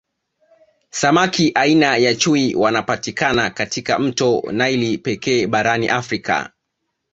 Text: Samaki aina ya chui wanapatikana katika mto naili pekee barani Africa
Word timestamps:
Samaki 0.89 1.51
aina 1.55 1.97
ya 1.97 2.15
chui 2.15 2.55
wanapatikana 2.55 3.49
katika 3.49 3.99
mto 3.99 4.43
naili 4.51 4.97
pekee 4.97 5.47
barani 5.47 5.87
Africa 5.89 6.49